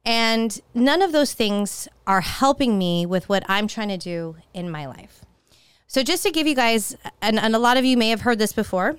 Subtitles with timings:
[0.04, 4.70] And none of those things are helping me with what I'm trying to do in
[4.70, 5.24] my life.
[5.86, 8.38] So, just to give you guys, and, and a lot of you may have heard
[8.38, 8.96] this before.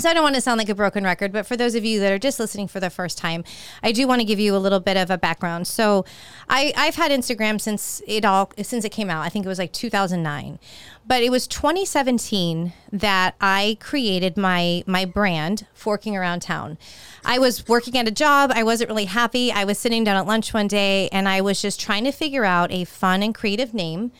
[0.00, 2.00] So, I don't want to sound like a broken record, but for those of you
[2.00, 3.44] that are just listening for the first time,
[3.80, 5.68] I do want to give you a little bit of a background.
[5.68, 6.04] So,
[6.48, 9.24] I, I've had Instagram since it all since it came out.
[9.24, 10.58] I think it was like 2009,
[11.06, 16.76] but it was 2017 that I created my my brand, Forking Around Town.
[17.24, 18.50] I was working at a job.
[18.52, 19.52] I wasn't really happy.
[19.52, 22.44] I was sitting down at lunch one day, and I was just trying to figure
[22.44, 24.10] out a fun and creative name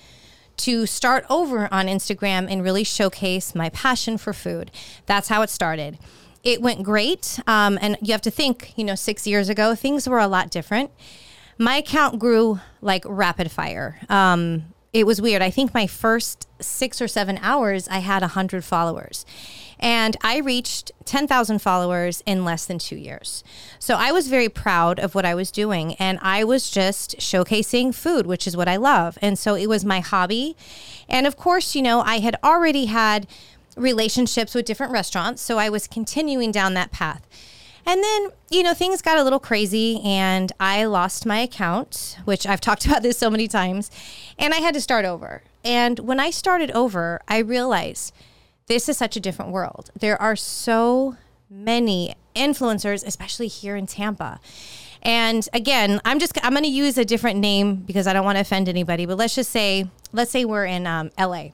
[0.59, 4.71] to start over on Instagram and really showcase my passion for food.
[5.07, 5.99] That's how it started.
[6.43, 7.41] It went great.
[7.47, 10.51] Um, and you have to think, you know, six years ago, things were a lot
[10.51, 10.91] different.
[11.59, 13.99] My account grew like rapid fire.
[14.09, 15.43] Um, it was weird.
[15.43, 19.27] I think my first six or seven hours, I had 100 followers.
[19.85, 23.45] And I reached 10,000 followers in less than two years.
[23.79, 25.93] So I was very proud of what I was doing.
[25.97, 29.19] And I was just showcasing food, which is what I love.
[29.21, 30.57] And so it was my hobby.
[31.07, 33.27] And of course, you know, I had already had
[33.77, 35.43] relationships with different restaurants.
[35.43, 37.27] So I was continuing down that path.
[37.85, 42.47] And then, you know, things got a little crazy and I lost my account, which
[42.47, 43.91] I've talked about this so many times,
[44.39, 45.43] and I had to start over.
[45.63, 48.15] And when I started over, I realized
[48.67, 49.91] this is such a different world.
[49.99, 51.17] There are so
[51.51, 54.41] many influencers, especially here in Tampa.
[55.03, 58.37] And again, I'm just I'm going to use a different name because I don't want
[58.37, 59.05] to offend anybody.
[59.07, 61.53] But let's just say let's say we're in um, L.A.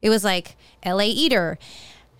[0.00, 1.06] It was like L.A.
[1.06, 1.58] Eater.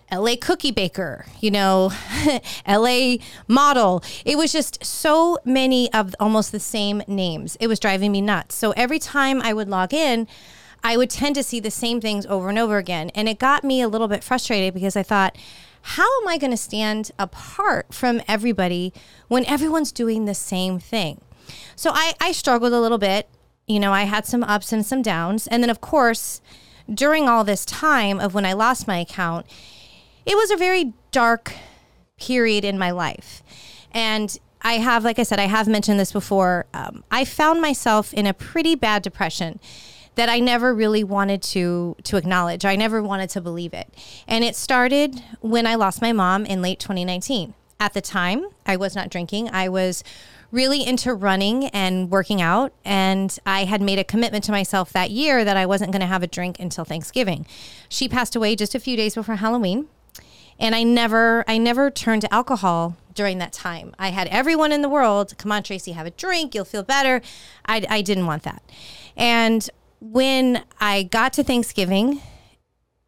[0.09, 1.91] LA cookie baker, you know,
[2.67, 4.01] LA model.
[4.23, 7.57] It was just so many of almost the same names.
[7.59, 8.55] It was driving me nuts.
[8.55, 10.25] So every time I would log in,
[10.83, 13.09] I would tend to see the same things over and over again.
[13.15, 15.37] And it got me a little bit frustrated because I thought,
[15.81, 18.93] how am I going to stand apart from everybody
[19.27, 21.21] when everyone's doing the same thing?
[21.75, 23.29] So I, I struggled a little bit.
[23.67, 25.47] You know, I had some ups and some downs.
[25.47, 26.41] And then, of course,
[26.93, 29.45] during all this time of when I lost my account,
[30.25, 31.53] it was a very dark
[32.17, 33.43] period in my life.
[33.91, 36.65] And I have, like I said, I have mentioned this before.
[36.73, 39.59] Um, I found myself in a pretty bad depression
[40.17, 42.65] that I never really wanted to to acknowledge.
[42.65, 43.93] I never wanted to believe it.
[44.27, 47.53] And it started when I lost my mom in late 2019.
[47.79, 49.49] At the time, I was not drinking.
[49.51, 50.03] I was
[50.51, 55.11] really into running and working out and I had made a commitment to myself that
[55.11, 57.45] year that I wasn't going to have a drink until Thanksgiving.
[57.89, 59.87] She passed away just a few days before Halloween
[60.57, 63.93] and I never I never turned to alcohol during that time.
[63.99, 67.21] I had everyone in the world, come on Tracy, have a drink, you'll feel better.
[67.65, 68.63] I I didn't want that.
[69.17, 72.21] And when I got to Thanksgiving,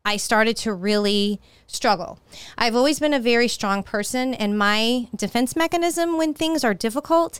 [0.05, 2.19] I started to really struggle.
[2.57, 7.39] I've always been a very strong person, and my defense mechanism when things are difficult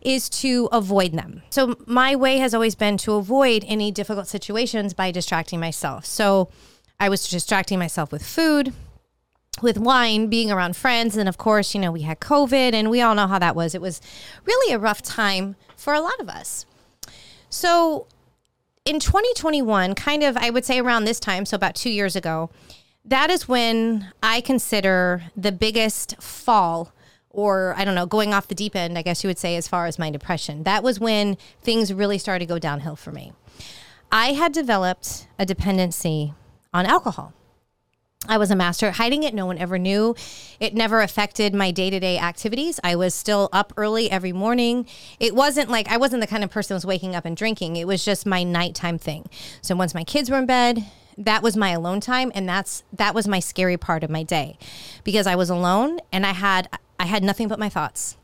[0.00, 1.42] is to avoid them.
[1.50, 6.04] So, my way has always been to avoid any difficult situations by distracting myself.
[6.04, 6.50] So,
[6.98, 8.74] I was distracting myself with food,
[9.62, 11.16] with wine, being around friends.
[11.16, 13.74] And of course, you know, we had COVID, and we all know how that was.
[13.74, 14.00] It was
[14.44, 16.66] really a rough time for a lot of us.
[17.48, 18.06] So,
[18.84, 22.50] in 2021, kind of, I would say around this time, so about two years ago,
[23.04, 26.92] that is when I consider the biggest fall
[27.30, 29.68] or I don't know, going off the deep end, I guess you would say, as
[29.68, 30.64] far as my depression.
[30.64, 33.32] That was when things really started to go downhill for me.
[34.10, 36.34] I had developed a dependency
[36.74, 37.32] on alcohol.
[38.28, 39.32] I was a master at hiding it.
[39.32, 40.14] No one ever knew.
[40.60, 42.78] It never affected my day to day activities.
[42.84, 44.86] I was still up early every morning.
[45.18, 47.76] It wasn't like I wasn't the kind of person who was waking up and drinking.
[47.76, 49.28] It was just my nighttime thing.
[49.62, 50.84] So once my kids were in bed,
[51.16, 54.58] that was my alone time and that's that was my scary part of my day
[55.02, 56.68] because I was alone and I had
[56.98, 58.18] I had nothing but my thoughts.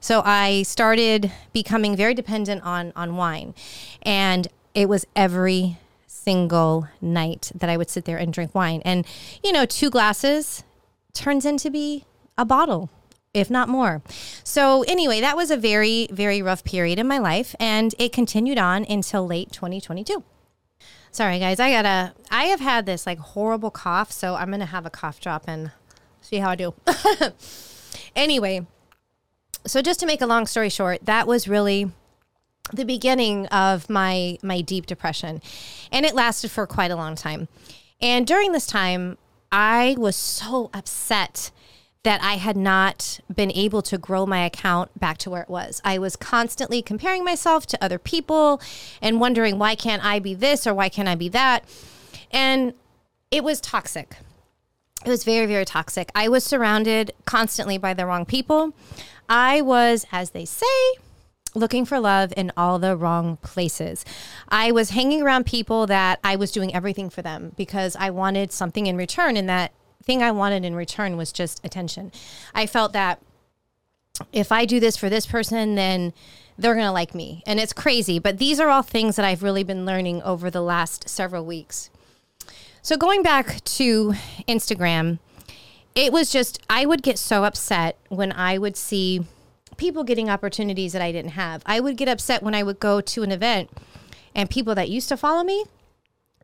[0.00, 3.54] So I started becoming very dependent on on wine.
[4.02, 5.78] And it was every
[6.24, 8.80] single night that I would sit there and drink wine.
[8.84, 9.06] And,
[9.42, 10.64] you know, two glasses
[11.12, 12.04] turns into be
[12.38, 12.90] a bottle,
[13.34, 14.02] if not more.
[14.42, 17.54] So, anyway, that was a very, very rough period in my life.
[17.60, 20.24] And it continued on until late 2022.
[21.12, 21.60] Sorry, guys.
[21.60, 24.10] I gotta, I have had this like horrible cough.
[24.10, 25.70] So, I'm gonna have a cough drop and
[26.22, 26.74] see how I do.
[28.16, 28.66] anyway,
[29.66, 31.90] so just to make a long story short, that was really
[32.72, 35.42] the beginning of my my deep depression.
[35.92, 37.48] And it lasted for quite a long time.
[38.00, 39.18] And during this time
[39.52, 41.50] i was so upset
[42.02, 45.80] that i had not been able to grow my account back to where it was.
[45.84, 48.60] I was constantly comparing myself to other people
[49.00, 51.64] and wondering why can't i be this or why can't i be that?
[52.30, 52.74] And
[53.30, 54.16] it was toxic.
[55.04, 56.10] It was very very toxic.
[56.14, 58.72] I was surrounded constantly by the wrong people.
[59.28, 60.66] I was as they say
[61.54, 64.04] looking for love in all the wrong places.
[64.48, 68.52] I was hanging around people that I was doing everything for them because I wanted
[68.52, 69.36] something in return.
[69.36, 69.72] And that
[70.02, 72.12] thing I wanted in return was just attention.
[72.54, 73.20] I felt that
[74.32, 76.12] if I do this for this person, then
[76.58, 77.42] they're going to like me.
[77.46, 78.18] And it's crazy.
[78.18, 81.90] But these are all things that I've really been learning over the last several weeks.
[82.82, 84.14] So going back to
[84.46, 85.18] Instagram,
[85.94, 89.24] it was just, I would get so upset when I would see
[89.76, 91.62] people getting opportunities that I didn't have.
[91.66, 93.70] I would get upset when I would go to an event
[94.34, 95.64] and people that used to follow me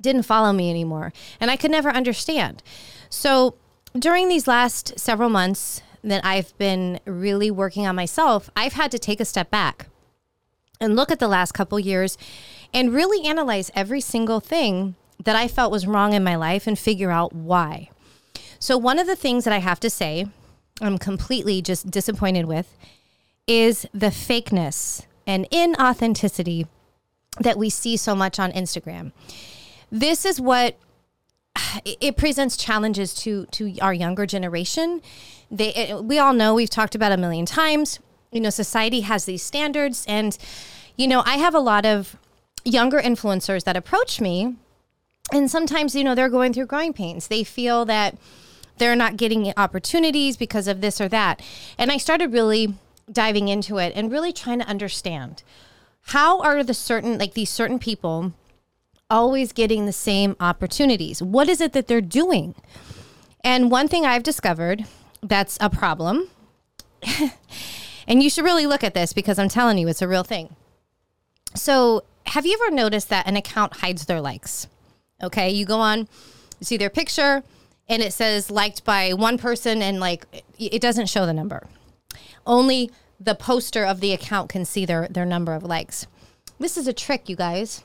[0.00, 1.12] didn't follow me anymore.
[1.41, 2.62] And I could never understand.
[3.09, 3.55] So
[3.99, 8.99] during these last several months that I've been really working on myself, I've had to
[8.99, 9.87] take a step back
[10.81, 12.17] and look at the last couple years
[12.73, 16.79] and really analyze every single thing that I felt was wrong in my life and
[16.79, 17.91] figure out why.
[18.59, 20.27] So, one of the things that I have to say,
[20.81, 22.75] I'm completely just disappointed with
[23.50, 26.69] is the fakeness and inauthenticity
[27.41, 29.11] that we see so much on Instagram.
[29.91, 30.76] This is what
[31.85, 35.02] it presents challenges to to our younger generation.
[35.50, 37.99] They it, we all know we've talked about a million times.
[38.31, 40.38] You know, society has these standards and
[40.96, 42.17] you know, I have a lot of
[42.64, 44.55] younger influencers that approach me
[45.32, 47.26] and sometimes you know they're going through growing pains.
[47.26, 48.17] They feel that
[48.79, 51.43] they're not getting opportunities because of this or that.
[51.76, 52.75] And I started really
[53.12, 55.42] diving into it and really trying to understand
[56.08, 58.32] how are the certain like these certain people
[59.08, 61.22] always getting the same opportunities?
[61.22, 62.54] What is it that they're doing?
[63.42, 64.84] And one thing i've discovered
[65.22, 66.28] that's a problem
[68.06, 70.54] and you should really look at this because i'm telling you it's a real thing.
[71.54, 74.66] So have you ever noticed that an account hides their likes?
[75.22, 76.00] Okay you go on
[76.58, 77.42] you see their picture
[77.88, 80.24] and it says liked by one person and like
[80.58, 81.66] it doesn't show the number
[82.46, 86.06] only the poster of the account can see their, their number of likes.
[86.58, 87.82] This is a trick, you guys.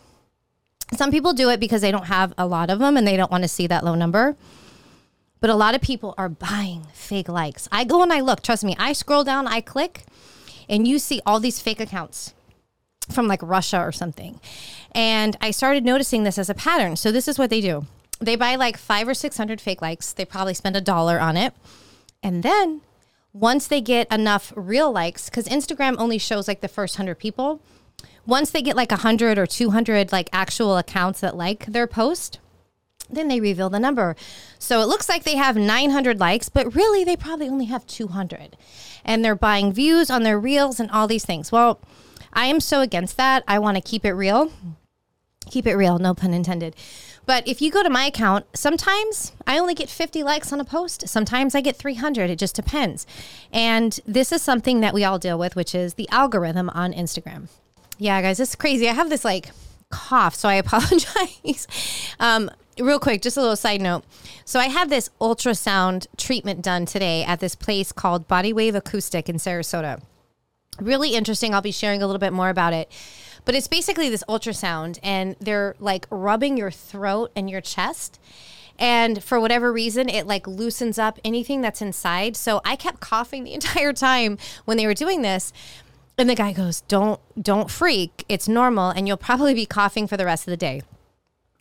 [0.93, 3.31] Some people do it because they don't have a lot of them and they don't
[3.31, 4.35] want to see that low number.
[5.41, 7.67] But a lot of people are buying fake likes.
[7.71, 10.03] I go and I look, trust me, I scroll down, I click,
[10.69, 12.33] and you see all these fake accounts
[13.11, 14.39] from like Russia or something.
[14.93, 16.95] And I started noticing this as a pattern.
[16.95, 17.85] So this is what they do.
[18.19, 20.13] They buy like 5 or 600 fake likes.
[20.13, 21.53] They probably spend a dollar on it.
[22.23, 22.81] And then
[23.35, 27.61] once they get enough real likes, because Instagram only shows like the first 100 people,
[28.25, 32.39] once they get like 100 or 200 like actual accounts that like their post,
[33.09, 34.15] then they reveal the number.
[34.57, 38.55] So it looks like they have 900 likes, but really they probably only have 200.
[39.03, 41.51] And they're buying views on their reels and all these things.
[41.51, 41.81] Well,
[42.31, 43.43] I am so against that.
[43.49, 44.49] I want to keep it real.
[45.51, 46.73] Keep it real, no pun intended.
[47.25, 50.65] But if you go to my account, sometimes I only get 50 likes on a
[50.65, 51.07] post.
[51.07, 52.29] Sometimes I get 300.
[52.29, 53.07] It just depends.
[53.51, 57.47] And this is something that we all deal with, which is the algorithm on Instagram.
[57.97, 58.87] Yeah, guys, it's crazy.
[58.89, 59.49] I have this like
[59.89, 61.67] cough, so I apologize.
[62.19, 64.03] um, real quick, just a little side note.
[64.43, 69.29] So I had this ultrasound treatment done today at this place called Body Wave Acoustic
[69.29, 70.01] in Sarasota.
[70.79, 71.53] Really interesting.
[71.53, 72.91] I'll be sharing a little bit more about it.
[73.45, 78.19] But it's basically this ultrasound, and they're like rubbing your throat and your chest.
[78.77, 82.35] And for whatever reason, it like loosens up anything that's inside.
[82.35, 85.53] So I kept coughing the entire time when they were doing this.
[86.17, 88.25] And the guy goes, "Don't don't freak.
[88.29, 90.81] It's normal and you'll probably be coughing for the rest of the day."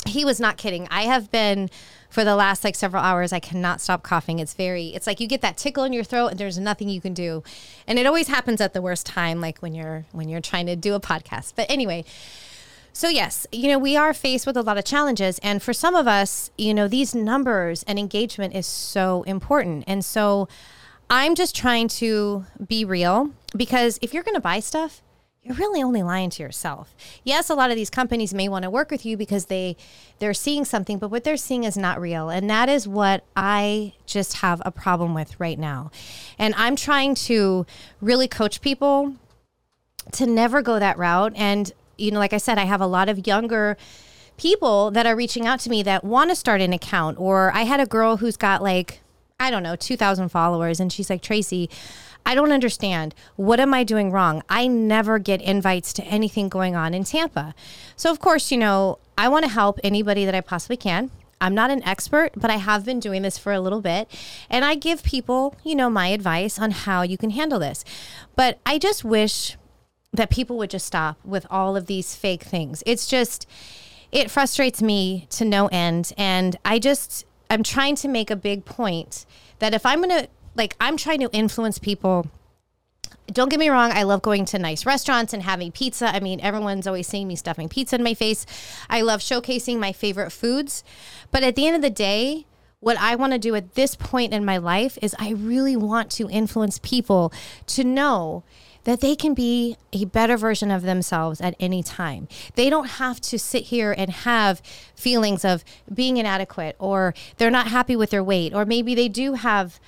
[0.06, 0.86] He was not kidding.
[0.90, 1.70] I have been
[2.10, 4.38] for the last like several hours I cannot stop coughing.
[4.38, 7.00] It's very it's like you get that tickle in your throat and there's nothing you
[7.00, 7.42] can do.
[7.86, 10.76] And it always happens at the worst time like when you're when you're trying to
[10.76, 11.54] do a podcast.
[11.56, 12.04] But anyway,
[12.96, 15.40] so, yes, you know, we are faced with a lot of challenges.
[15.40, 19.82] And for some of us, you know, these numbers and engagement is so important.
[19.88, 20.46] And so
[21.10, 25.02] I'm just trying to be real because if you're going to buy stuff,
[25.44, 26.94] you're really only lying to yourself.
[27.22, 29.76] Yes, a lot of these companies may want to work with you because they
[30.18, 32.30] they're seeing something, but what they're seeing is not real.
[32.30, 35.90] And that is what I just have a problem with right now.
[36.38, 37.66] And I'm trying to
[38.00, 39.14] really coach people
[40.12, 43.08] to never go that route and you know, like I said, I have a lot
[43.08, 43.76] of younger
[44.36, 47.18] people that are reaching out to me that want to start an account.
[47.18, 49.00] Or I had a girl who's got like,
[49.38, 50.80] I don't know, 2,000 followers.
[50.80, 51.70] And she's like, Tracy,
[52.26, 53.14] I don't understand.
[53.36, 54.42] What am I doing wrong?
[54.48, 57.54] I never get invites to anything going on in Tampa.
[57.96, 61.10] So, of course, you know, I want to help anybody that I possibly can.
[61.40, 64.08] I'm not an expert, but I have been doing this for a little bit.
[64.48, 67.84] And I give people, you know, my advice on how you can handle this.
[68.34, 69.56] But I just wish
[70.12, 72.82] that people would just stop with all of these fake things.
[72.86, 73.46] It's just,
[74.12, 76.12] it frustrates me to no end.
[76.16, 79.26] And I just, I'm trying to make a big point
[79.58, 82.26] that if I'm going to, like, I'm trying to influence people.
[83.26, 86.08] Don't get me wrong, I love going to nice restaurants and having pizza.
[86.08, 88.44] I mean, everyone's always seeing me stuffing pizza in my face.
[88.90, 90.84] I love showcasing my favorite foods.
[91.30, 92.46] But at the end of the day,
[92.80, 96.10] what I want to do at this point in my life is I really want
[96.12, 97.32] to influence people
[97.68, 98.44] to know
[98.84, 102.28] that they can be a better version of themselves at any time.
[102.56, 104.60] They don't have to sit here and have
[104.94, 109.32] feelings of being inadequate or they're not happy with their weight, or maybe they do
[109.32, 109.80] have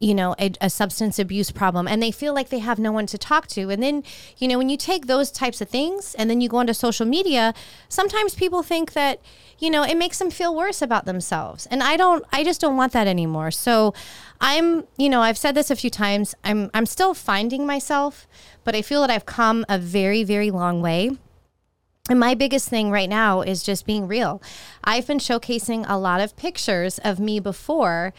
[0.00, 3.06] you know a, a, substance abuse problem and they feel like they have no one
[3.06, 3.70] to talk to.
[3.70, 4.02] And then
[4.38, 7.06] you know when you take those types of things and then you go onto social
[7.06, 7.54] media
[7.88, 9.20] sometimes people think that
[9.58, 11.66] you know it makes them feel worse about themselves.
[11.66, 13.50] And i don't i just don't want that anymore.
[13.50, 13.94] So
[14.40, 16.34] i'm you know i've said this a few times.
[16.42, 18.26] I'm i'm still finding myself
[18.64, 21.10] but i feel that i've come a very very long way.
[22.08, 24.42] And my biggest thing right now is just being real.
[24.82, 28.12] I've been showcasing a lot of pictures of me before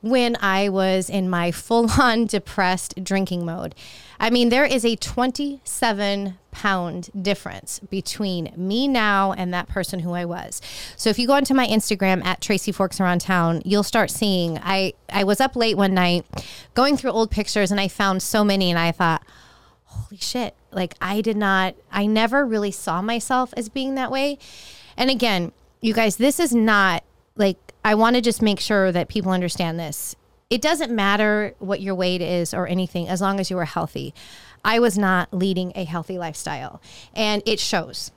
[0.00, 3.74] when I was in my full on depressed drinking mode.
[4.20, 10.12] I mean, there is a 27 pound difference between me now and that person who
[10.12, 10.60] I was.
[10.96, 14.58] So if you go onto my Instagram at Tracy Forks Around Town, you'll start seeing
[14.58, 16.24] I, I was up late one night
[16.74, 19.22] going through old pictures and I found so many and I thought,
[19.84, 24.38] holy shit, like I did not, I never really saw myself as being that way.
[24.96, 27.04] And again, you guys, this is not
[27.36, 30.14] like I want to just make sure that people understand this.
[30.50, 34.12] It doesn't matter what your weight is or anything as long as you are healthy.
[34.62, 36.82] I was not leading a healthy lifestyle,
[37.14, 38.10] and it shows.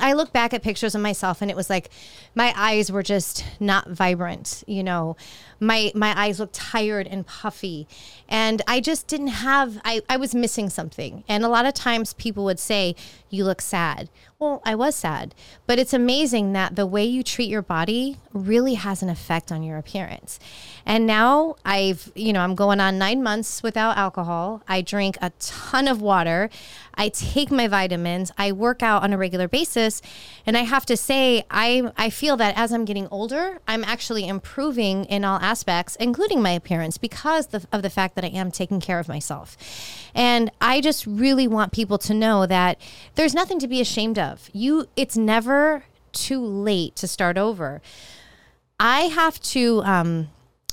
[0.00, 1.90] I look back at pictures of myself and it was like
[2.34, 5.16] my eyes were just not vibrant, you know.
[5.60, 7.86] My my eyes looked tired and puffy.
[8.26, 11.24] And I just didn't have I, I was missing something.
[11.28, 12.96] And a lot of times people would say,
[13.28, 14.08] You look sad.
[14.42, 15.36] Well, I was sad,
[15.68, 19.62] but it's amazing that the way you treat your body really has an effect on
[19.62, 20.40] your appearance.
[20.84, 24.64] And now I've, you know, I'm going on nine months without alcohol.
[24.66, 26.50] I drink a ton of water.
[26.94, 28.32] I take my vitamins.
[28.36, 30.02] I work out on a regular basis.
[30.44, 34.26] And I have to say, I, I feel that as I'm getting older, I'm actually
[34.26, 38.80] improving in all aspects, including my appearance, because of the fact that I am taking
[38.80, 39.56] care of myself.
[40.14, 42.80] And I just really want people to know that
[43.14, 44.31] there's nothing to be ashamed of.
[44.52, 47.80] You it's never too late to start over.
[48.78, 50.28] I have to um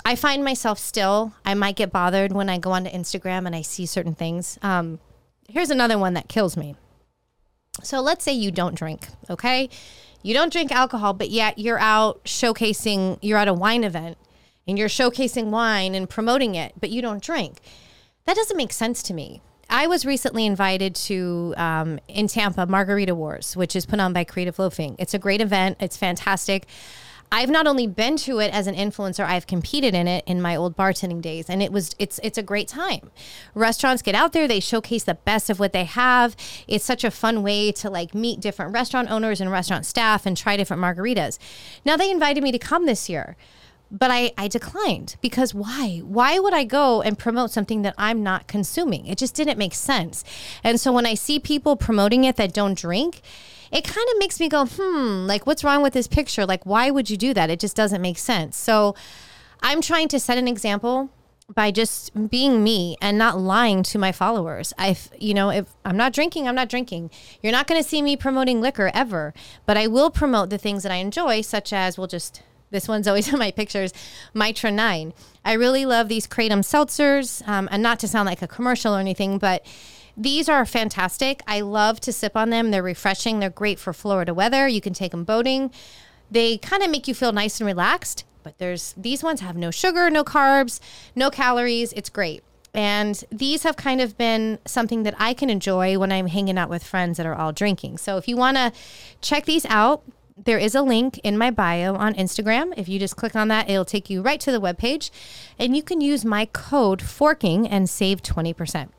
[0.05, 3.61] I find myself still, I might get bothered when I go onto Instagram and I
[3.61, 4.57] see certain things.
[4.61, 4.99] Um,
[5.47, 6.75] here's another one that kills me.
[7.83, 9.69] So let's say you don't drink, okay?
[10.23, 14.17] You don't drink alcohol, but yet you're out showcasing, you're at a wine event
[14.67, 17.59] and you're showcasing wine and promoting it, but you don't drink.
[18.25, 19.41] That doesn't make sense to me.
[19.69, 24.23] I was recently invited to um, in Tampa Margarita Wars, which is put on by
[24.23, 24.95] Creative Loafing.
[24.97, 25.77] It's a great event.
[25.79, 26.65] It's fantastic.
[27.31, 30.55] I've not only been to it as an influencer, I've competed in it in my
[30.55, 33.11] old bartending days, and it was it's it's a great time.
[33.53, 36.35] Restaurants get out there, they showcase the best of what they have.
[36.67, 40.35] It's such a fun way to like meet different restaurant owners and restaurant staff and
[40.35, 41.38] try different margaritas.
[41.85, 43.35] Now they invited me to come this year
[43.91, 46.01] but I, I declined because why?
[46.03, 49.08] Why would I go and promote something that I'm not consuming?
[49.08, 50.24] It just didn't make sense.
[50.63, 53.22] And so when I see people promoting it that don't drink,
[53.72, 56.46] it kind of makes me go, hmm, like what's wrong with this picture?
[56.46, 57.50] Like, why would you do that?
[57.50, 58.58] It just doesn't make sense.
[58.58, 58.96] So
[59.62, 61.10] I'm trying to set an example
[61.53, 64.74] by just being me and not lying to my followers.
[64.77, 67.10] I, you know, if I'm not drinking, I'm not drinking.
[67.41, 69.34] You're not going to see me promoting liquor ever,
[69.65, 72.43] but I will promote the things that I enjoy, such as we'll just.
[72.71, 73.93] This one's always in my pictures,
[74.33, 75.13] Mitra 9.
[75.45, 78.99] I really love these Kratom seltzers, um, and not to sound like a commercial or
[78.99, 79.65] anything, but
[80.17, 81.41] these are fantastic.
[81.47, 82.71] I love to sip on them.
[82.71, 83.39] They're refreshing.
[83.39, 84.67] They're great for Florida weather.
[84.67, 85.71] You can take them boating.
[86.29, 89.71] They kind of make you feel nice and relaxed but there's these ones have no
[89.71, 90.79] sugar, no carbs,
[91.15, 91.93] no calories.
[91.93, 92.43] It's great.
[92.73, 96.69] And these have kind of been something that I can enjoy when I'm hanging out
[96.69, 97.97] with friends that are all drinking.
[97.97, 98.71] So if you want to
[99.21, 100.03] check these out,
[100.46, 102.74] there is a link in my bio on Instagram.
[102.77, 105.12] If you just click on that, it'll take you right to the webpage.
[105.58, 108.89] And you can use my code FORKING and save 20%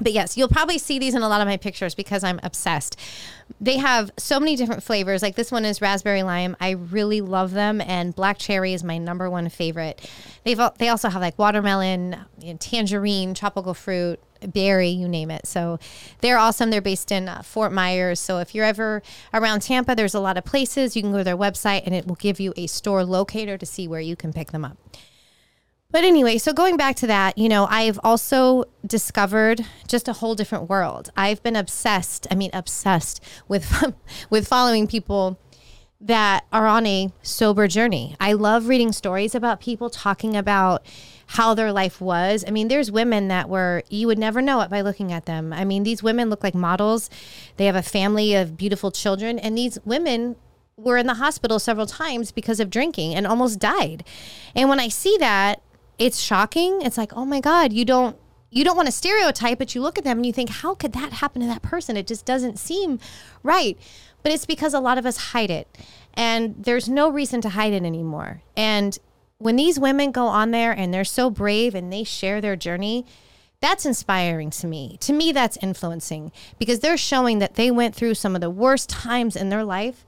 [0.00, 2.98] but yes, you'll probably see these in a lot of my pictures because I'm obsessed.
[3.60, 5.22] They have so many different flavors.
[5.22, 6.56] Like this one is raspberry lime.
[6.60, 10.08] I really love them, and black cherry is my number one favorite.
[10.44, 12.16] They've they also have like watermelon,
[12.58, 15.46] tangerine, tropical fruit, berry, you name it.
[15.46, 15.78] So
[16.20, 16.70] they're awesome.
[16.70, 18.20] They're based in uh, Fort Myers.
[18.20, 19.02] So if you're ever
[19.32, 22.06] around Tampa, there's a lot of places you can go to their website, and it
[22.06, 24.78] will give you a store locator to see where you can pick them up.
[25.90, 30.34] But anyway, so going back to that, you know, I've also discovered just a whole
[30.34, 31.10] different world.
[31.16, 33.94] I've been obsessed, I mean obsessed with
[34.30, 35.38] with following people
[36.00, 38.16] that are on a sober journey.
[38.20, 40.84] I love reading stories about people talking about
[41.26, 42.44] how their life was.
[42.46, 45.52] I mean, there's women that were, you would never know it by looking at them.
[45.52, 47.10] I mean, these women look like models.
[47.56, 50.36] They have a family of beautiful children, and these women
[50.76, 54.04] were in the hospital several times because of drinking and almost died.
[54.54, 55.62] And when I see that,
[55.98, 56.82] it's shocking.
[56.82, 58.16] It's like, oh my God, you don't
[58.50, 60.92] you don't want to stereotype, but you look at them and you think, how could
[60.92, 61.96] that happen to that person?
[61.96, 63.00] It just doesn't seem
[63.42, 63.76] right.
[64.22, 65.68] But it's because a lot of us hide it.
[66.14, 68.42] And there's no reason to hide it anymore.
[68.56, 68.98] And
[69.38, 73.04] when these women go on there and they're so brave and they share their journey,
[73.60, 74.96] that's inspiring to me.
[75.00, 78.88] To me, that's influencing because they're showing that they went through some of the worst
[78.88, 80.06] times in their life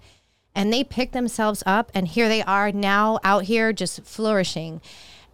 [0.55, 4.81] and they picked themselves up and here they are now out here just flourishing.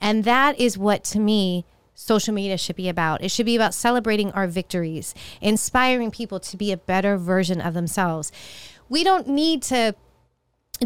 [0.01, 1.65] And that is what, to me,
[1.95, 3.23] social media should be about.
[3.23, 7.75] It should be about celebrating our victories, inspiring people to be a better version of
[7.75, 8.33] themselves.
[8.89, 9.95] We don't need to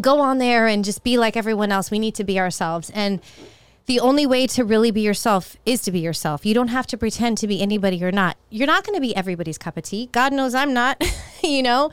[0.01, 1.91] go on there and just be like everyone else.
[1.91, 2.89] We need to be ourselves.
[2.91, 3.21] And
[3.85, 6.45] the only way to really be yourself is to be yourself.
[6.45, 8.37] You don't have to pretend to be anybody you're not.
[8.49, 10.09] You're not going to be everybody's cup of tea.
[10.11, 11.03] God knows I'm not.
[11.43, 11.91] you know,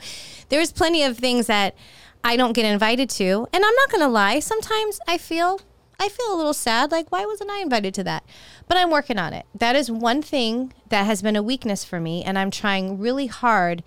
[0.49, 1.75] there's plenty of things that
[2.23, 3.47] I don't get invited to.
[3.51, 4.39] And I'm not going to lie.
[4.39, 5.59] Sometimes I feel
[5.99, 6.91] I feel a little sad.
[6.91, 8.23] Like, why wasn't I invited to that?
[8.67, 9.47] But I'm working on it.
[9.55, 12.23] That is one thing that has been a weakness for me.
[12.23, 13.83] And I'm trying really hard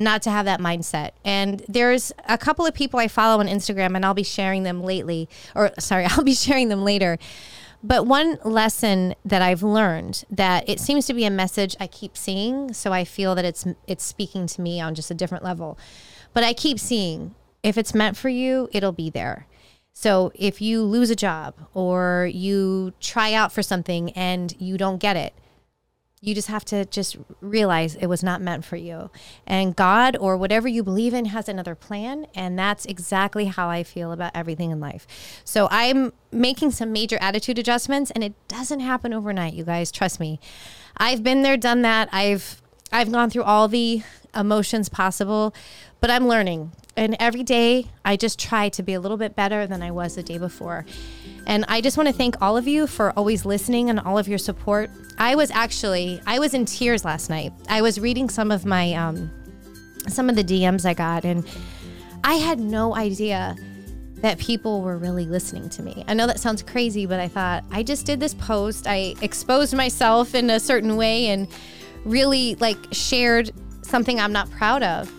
[0.00, 1.10] not to have that mindset.
[1.24, 4.82] And there's a couple of people I follow on Instagram, and I'll be sharing them
[4.82, 7.18] lately, or sorry, I'll be sharing them later.
[7.82, 12.16] But one lesson that I've learned that it seems to be a message I keep
[12.16, 15.78] seeing, so I feel that it's it's speaking to me on just a different level.
[16.34, 19.46] But I keep seeing if it's meant for you, it'll be there.
[19.92, 24.98] So if you lose a job or you try out for something and you don't
[24.98, 25.34] get it,
[26.22, 29.10] you just have to just realize it was not meant for you.
[29.46, 32.26] And God or whatever you believe in has another plan.
[32.34, 35.06] And that's exactly how I feel about everything in life.
[35.44, 39.90] So I'm making some major attitude adjustments and it doesn't happen overnight, you guys.
[39.90, 40.38] Trust me.
[40.98, 42.10] I've been there, done that.
[42.12, 42.60] I've
[42.92, 44.02] I've gone through all the
[44.34, 45.54] emotions possible,
[46.00, 46.72] but I'm learning.
[46.96, 50.16] And every day I just try to be a little bit better than I was
[50.16, 50.84] the day before.
[51.50, 54.28] And I just want to thank all of you for always listening and all of
[54.28, 54.88] your support.
[55.18, 57.52] I was actually I was in tears last night.
[57.68, 59.32] I was reading some of my um
[60.06, 61.44] some of the DMs I got and
[62.22, 63.56] I had no idea
[64.18, 66.04] that people were really listening to me.
[66.06, 68.86] I know that sounds crazy, but I thought I just did this post.
[68.86, 71.48] I exposed myself in a certain way and
[72.04, 73.50] really like shared
[73.82, 75.12] something I'm not proud of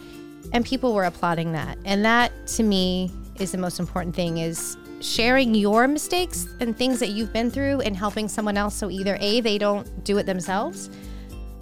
[0.53, 4.77] and people were applauding that and that to me is the most important thing is
[5.01, 9.17] sharing your mistakes and things that you've been through and helping someone else so either
[9.19, 10.89] a they don't do it themselves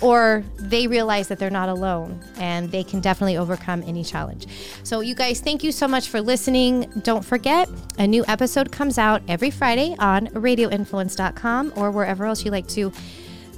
[0.01, 4.47] or they realize that they're not alone and they can definitely overcome any challenge.
[4.83, 6.89] So, you guys, thank you so much for listening.
[7.03, 12.51] Don't forget, a new episode comes out every Friday on radioinfluence.com or wherever else you
[12.51, 12.91] like to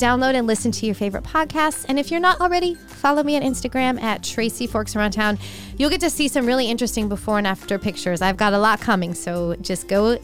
[0.02, 1.86] download and listen to your favorite podcasts.
[1.88, 5.38] And if you're not already, follow me on Instagram at Tracy Forks Around Town.
[5.78, 8.22] You'll get to see some really interesting before and after pictures.
[8.22, 10.18] I've got a lot coming, so just go,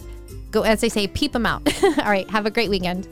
[0.52, 1.62] go as they say, peep them out.
[1.84, 3.08] All right, have a great weekend.